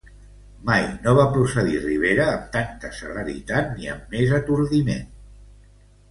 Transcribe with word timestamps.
Mai 0.67 0.85
no 1.01 1.11
va 1.17 1.25
procedir 1.33 1.75
Rivera 1.83 2.25
amb 2.35 2.47
tanta 2.55 2.91
celeritat 2.99 3.69
ni 3.75 3.91
amb 3.91 4.15
més 4.15 4.33
atordiment. 4.39 5.05